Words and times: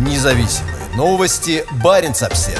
Независимые 0.00 0.76
новости. 0.96 1.62
Барин 1.84 2.12
обсерва 2.12 2.58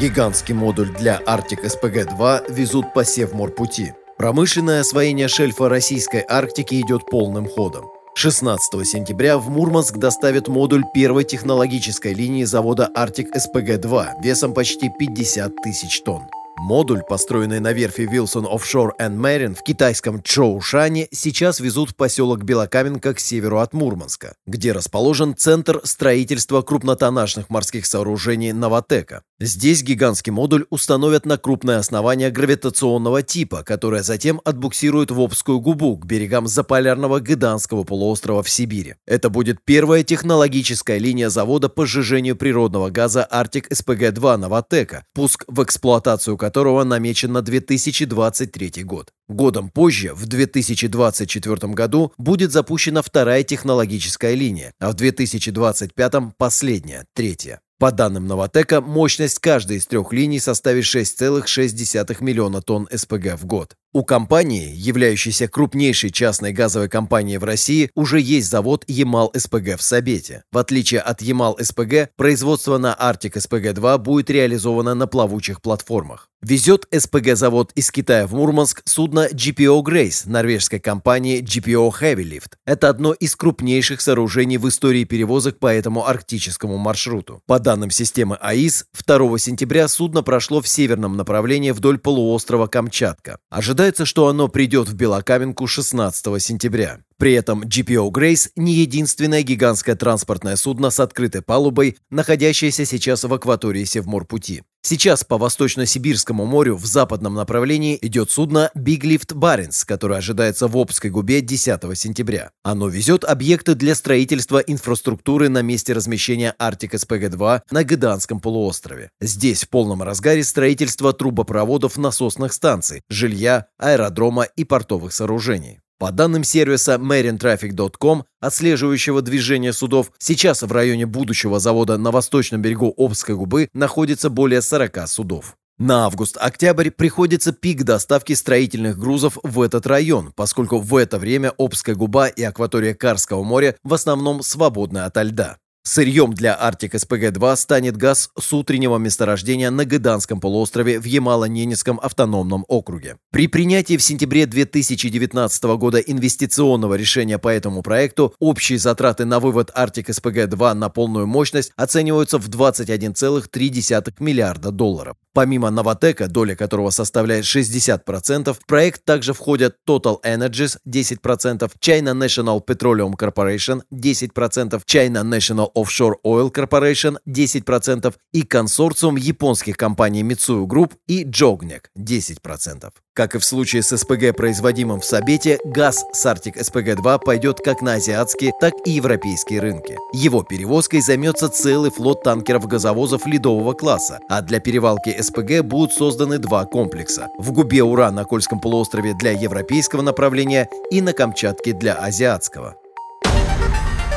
Гигантский 0.00 0.54
модуль 0.54 0.88
для 0.98 1.20
Arctic 1.26 1.62
SPG-2 1.62 2.50
везут 2.50 2.94
по 2.94 3.04
Севморпути. 3.04 3.94
Промышленное 4.16 4.80
освоение 4.80 5.28
шельфа 5.28 5.68
российской 5.68 6.24
Арктики 6.26 6.80
идет 6.80 7.04
полным 7.04 7.46
ходом. 7.46 7.84
16 8.14 8.88
сентября 8.88 9.36
в 9.36 9.50
Мурманск 9.50 9.98
доставят 9.98 10.48
модуль 10.48 10.84
первой 10.94 11.24
технологической 11.24 12.14
линии 12.14 12.44
завода 12.44 12.90
Arctic 12.96 13.26
SPG-2 13.36 14.22
весом 14.22 14.54
почти 14.54 14.88
50 14.88 15.56
тысяч 15.56 16.00
тонн. 16.00 16.22
Модуль, 16.58 17.02
построенный 17.02 17.60
на 17.60 17.72
верфи 17.72 18.02
Wilson 18.02 18.44
Offshore 18.44 18.90
and 19.00 19.16
Marine 19.16 19.54
в 19.54 19.62
китайском 19.62 20.22
Чоушане, 20.22 21.08
сейчас 21.10 21.60
везут 21.60 21.90
в 21.90 21.96
поселок 21.96 22.44
Белокаменка 22.44 23.14
к 23.14 23.20
северу 23.20 23.58
от 23.58 23.72
Мурманска, 23.72 24.34
где 24.46 24.72
расположен 24.72 25.34
Центр 25.36 25.80
строительства 25.84 26.62
крупнотоннажных 26.62 27.48
морских 27.48 27.86
сооружений 27.86 28.52
«Новотека». 28.52 29.22
Здесь 29.40 29.82
гигантский 29.82 30.30
модуль 30.30 30.66
установят 30.70 31.26
на 31.26 31.36
крупное 31.36 31.78
основание 31.78 32.30
гравитационного 32.30 33.22
типа, 33.22 33.64
которое 33.64 34.04
затем 34.04 34.40
отбуксирует 34.44 35.10
в 35.10 35.20
Обскую 35.20 35.58
губу 35.58 35.96
к 35.96 36.06
берегам 36.06 36.46
заполярного 36.46 37.18
Гыданского 37.18 37.82
полуострова 37.82 38.44
в 38.44 38.48
Сибири. 38.48 38.94
Это 39.04 39.30
будет 39.30 39.64
первая 39.64 40.04
технологическая 40.04 40.98
линия 40.98 41.28
завода 41.28 41.68
по 41.68 41.86
сжижению 41.86 42.36
природного 42.36 42.90
газа 42.90 43.26
Arctic 43.32 43.68
SPG-2 43.68 44.36
«Новотека», 44.36 45.06
пуск 45.12 45.44
в 45.48 45.60
эксплуатацию 45.64 46.36
которого 46.42 46.82
намечен 46.82 47.30
на 47.30 47.40
2023 47.40 48.82
год. 48.82 49.12
Годом 49.28 49.68
позже, 49.68 50.12
в 50.12 50.26
2024 50.26 51.72
году, 51.72 52.12
будет 52.18 52.50
запущена 52.50 53.00
вторая 53.00 53.44
технологическая 53.44 54.34
линия, 54.34 54.72
а 54.80 54.90
в 54.90 54.94
2025– 54.94 56.12
последняя, 56.36 57.04
третья. 57.14 57.60
По 57.78 57.92
данным 57.92 58.26
Новотека, 58.26 58.80
мощность 58.80 59.38
каждой 59.38 59.76
из 59.76 59.86
трех 59.86 60.12
линий 60.12 60.40
составит 60.40 60.84
6,6 60.84 62.16
миллиона 62.22 62.60
тонн 62.60 62.88
СПГ 62.92 63.36
в 63.36 63.46
год. 63.46 63.74
У 63.92 64.04
компании, 64.04 64.72
являющейся 64.72 65.48
крупнейшей 65.48 66.10
частной 66.10 66.52
газовой 66.52 66.88
компанией 66.88 67.38
в 67.38 67.44
России, 67.44 67.90
уже 67.94 68.20
есть 68.20 68.48
завод 68.48 68.84
Ямал-СПГ 68.88 69.76
в 69.78 69.82
Сабете. 69.82 70.44
В 70.50 70.58
отличие 70.58 71.00
от 71.00 71.22
Ямал-СПГ, 71.22 72.10
производство 72.16 72.78
на 72.78 72.96
Arctic 73.00 73.34
СПГ-2 73.34 73.98
будет 73.98 74.30
реализовано 74.30 74.94
на 74.94 75.06
плавучих 75.06 75.60
платформах. 75.60 76.28
Везет 76.44 76.88
СПГ-завод 76.90 77.70
из 77.76 77.92
Китая 77.92 78.26
в 78.26 78.34
Мурманск 78.34 78.82
судно 78.84 79.28
GPO 79.28 79.80
Grace 79.84 80.28
норвежской 80.28 80.80
компании 80.80 81.40
GPO 81.40 81.92
Heavy 82.00 82.24
Lift. 82.24 82.54
Это 82.66 82.88
одно 82.88 83.12
из 83.12 83.36
крупнейших 83.36 84.00
сооружений 84.00 84.56
в 84.56 84.68
истории 84.68 85.04
перевозок 85.04 85.60
по 85.60 85.72
этому 85.72 86.04
арктическому 86.04 86.78
маршруту. 86.78 87.40
По 87.46 87.60
данным 87.60 87.92
системы 87.92 88.36
АИС, 88.40 88.86
2 89.06 89.38
сентября 89.38 89.86
судно 89.86 90.24
прошло 90.24 90.60
в 90.60 90.66
северном 90.66 91.16
направлении 91.16 91.70
вдоль 91.70 91.98
полуострова 91.98 92.66
Камчатка. 92.66 93.38
Ожидается, 93.48 94.04
что 94.04 94.26
оно 94.26 94.48
придет 94.48 94.88
в 94.88 94.94
Белокаменку 94.94 95.68
16 95.68 96.42
сентября. 96.42 96.98
При 97.18 97.34
этом 97.34 97.62
GPO 97.62 98.10
Grace 98.10 98.50
не 98.56 98.74
единственное 98.74 99.42
гигантское 99.42 99.94
транспортное 99.94 100.56
судно 100.56 100.90
с 100.90 100.98
открытой 100.98 101.42
палубой, 101.42 101.98
находящееся 102.10 102.84
сейчас 102.84 103.22
в 103.22 103.32
акватории 103.32 103.84
Севморпути. 103.84 104.64
Сейчас 104.84 105.22
по 105.22 105.38
Восточно-Сибирскому 105.38 106.44
морю 106.44 106.76
в 106.76 106.86
западном 106.86 107.34
направлении 107.34 107.96
идет 108.02 108.32
судно 108.32 108.68
Lift 108.74 109.32
Barents, 109.32 109.84
которое 109.86 110.16
ожидается 110.16 110.66
в 110.66 110.76
Обской 110.76 111.08
губе 111.08 111.40
10 111.40 111.96
сентября. 111.96 112.50
Оно 112.64 112.88
везет 112.88 113.22
объекты 113.22 113.76
для 113.76 113.94
строительства 113.94 114.58
инфраструктуры 114.58 115.48
на 115.48 115.62
месте 115.62 115.92
размещения 115.92 116.56
Arctic 116.60 116.94
SPG-2 116.94 117.60
на 117.70 117.84
Гыданском 117.84 118.40
полуострове. 118.40 119.10
Здесь 119.20 119.62
в 119.62 119.68
полном 119.68 120.02
разгаре 120.02 120.42
строительство 120.42 121.12
трубопроводов 121.12 121.96
насосных 121.96 122.52
станций, 122.52 123.02
жилья, 123.08 123.66
аэродрома 123.78 124.48
и 124.56 124.64
портовых 124.64 125.12
сооружений. 125.12 125.78
По 126.02 126.10
данным 126.10 126.42
сервиса 126.42 126.94
marintraffic.com, 126.96 128.24
отслеживающего 128.40 129.22
движение 129.22 129.72
судов, 129.72 130.10
сейчас 130.18 130.62
в 130.62 130.72
районе 130.72 131.06
будущего 131.06 131.60
завода 131.60 131.96
на 131.96 132.10
восточном 132.10 132.60
берегу 132.60 132.92
Обской 132.96 133.36
губы 133.36 133.68
находится 133.72 134.28
более 134.28 134.62
40 134.62 135.06
судов. 135.06 135.54
На 135.78 136.06
август-октябрь 136.06 136.90
приходится 136.90 137.52
пик 137.52 137.84
доставки 137.84 138.32
строительных 138.32 138.98
грузов 138.98 139.38
в 139.44 139.62
этот 139.62 139.86
район, 139.86 140.32
поскольку 140.34 140.78
в 140.78 140.96
это 140.96 141.20
время 141.20 141.52
Обская 141.56 141.94
губа 141.94 142.26
и 142.26 142.42
акватория 142.42 142.94
Карского 142.94 143.44
моря 143.44 143.76
в 143.84 143.94
основном 143.94 144.42
свободны 144.42 144.98
ото 144.98 145.22
льда. 145.22 145.58
Сырьем 145.84 146.32
для 146.32 146.56
Arctic 146.56 146.92
SPG-2 146.92 147.56
станет 147.56 147.96
газ 147.96 148.30
с 148.38 148.52
утреннего 148.52 148.98
месторождения 148.98 149.68
на 149.68 149.84
Гыданском 149.84 150.38
полуострове 150.38 151.00
в 151.00 151.04
Ямало-Ненецком 151.04 151.98
автономном 152.00 152.64
округе. 152.68 153.16
При 153.32 153.48
принятии 153.48 153.96
в 153.96 154.02
сентябре 154.02 154.46
2019 154.46 155.64
года 155.64 155.98
инвестиционного 155.98 156.94
решения 156.94 157.38
по 157.38 157.48
этому 157.48 157.82
проекту 157.82 158.32
общие 158.38 158.78
затраты 158.78 159.24
на 159.24 159.40
вывод 159.40 159.72
Arctic 159.76 160.06
SPG-2 160.06 160.74
на 160.74 160.88
полную 160.88 161.26
мощность 161.26 161.72
оцениваются 161.74 162.38
в 162.38 162.48
21,3 162.48 164.14
миллиарда 164.20 164.70
долларов. 164.70 165.16
Помимо 165.34 165.70
Новотека, 165.70 166.28
доля 166.28 166.54
которого 166.54 166.90
составляет 166.90 167.44
60%, 167.44 168.52
в 168.52 168.66
проект 168.66 169.04
также 169.04 169.32
входят 169.32 169.76
Total 169.88 170.18
Energies 170.22 170.76
10%, 170.86 171.70
China 171.80 172.12
National 172.12 172.62
Petroleum 172.64 173.14
Corporation 173.18 173.80
10%, 173.90 174.82
China 174.86 175.22
National 175.22 175.71
Offshore 175.74 176.14
Oil 176.24 176.52
Corporation 176.52 177.16
10% 177.28 178.14
и 178.32 178.42
консорциум 178.42 179.16
японских 179.16 179.76
компаний 179.76 180.22
Mitsui 180.22 180.66
Group 180.66 180.92
и 181.06 181.24
Jognek 181.24 181.84
10%. 181.98 182.90
Как 183.14 183.34
и 183.34 183.38
в 183.38 183.44
случае 183.44 183.82
с 183.82 183.94
СПГ, 183.94 184.34
производимым 184.34 185.00
в 185.00 185.04
Сабете, 185.04 185.58
газ 185.66 186.02
с 186.14 186.24
Arctic 186.24 186.56
SPG-2 186.56 187.20
пойдет 187.22 187.60
как 187.60 187.82
на 187.82 187.94
азиатские, 187.94 188.52
так 188.58 188.72
и 188.86 188.92
европейские 188.92 189.60
рынки. 189.60 189.98
Его 190.14 190.42
перевозкой 190.42 191.02
займется 191.02 191.50
целый 191.50 191.90
флот 191.90 192.22
танкеров-газовозов 192.22 193.26
ледового 193.26 193.74
класса, 193.74 194.18
а 194.30 194.40
для 194.40 194.60
перевалки 194.60 195.14
СПГ 195.20 195.62
будут 195.62 195.92
созданы 195.92 196.38
два 196.38 196.64
комплекса. 196.64 197.28
В 197.38 197.52
Губе 197.52 197.82
Ура 197.82 198.10
на 198.10 198.24
Кольском 198.24 198.60
полуострове 198.60 199.12
для 199.12 199.32
европейского 199.32 200.00
направления 200.00 200.70
и 200.90 201.02
на 201.02 201.12
Камчатке 201.12 201.74
для 201.74 201.94
азиатского. 201.94 202.76